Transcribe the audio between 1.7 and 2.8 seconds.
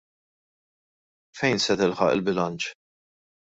tilħaq il-bilanċ?